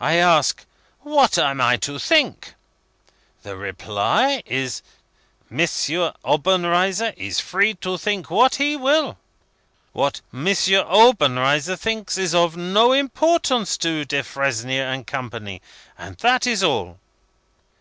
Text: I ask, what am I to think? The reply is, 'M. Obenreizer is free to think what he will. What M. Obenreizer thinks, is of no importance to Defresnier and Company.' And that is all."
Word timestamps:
I 0.00 0.14
ask, 0.14 0.64
what 1.02 1.38
am 1.38 1.60
I 1.60 1.76
to 1.76 2.00
think? 2.00 2.54
The 3.44 3.56
reply 3.56 4.42
is, 4.46 4.82
'M. 5.48 5.60
Obenreizer 6.24 7.14
is 7.16 7.38
free 7.38 7.74
to 7.74 7.96
think 7.96 8.30
what 8.32 8.56
he 8.56 8.74
will. 8.74 9.16
What 9.92 10.22
M. 10.32 10.46
Obenreizer 10.48 11.76
thinks, 11.76 12.18
is 12.18 12.34
of 12.34 12.56
no 12.56 12.90
importance 12.90 13.76
to 13.78 14.04
Defresnier 14.04 14.86
and 14.92 15.06
Company.' 15.06 15.62
And 15.96 16.16
that 16.16 16.48
is 16.48 16.64
all." 16.64 16.98